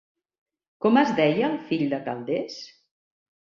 Com 0.85 0.97
es 1.03 1.11
deia 1.21 1.51
el 1.51 1.59
fill 1.69 1.87
de 1.95 2.03
Calders? 2.11 2.61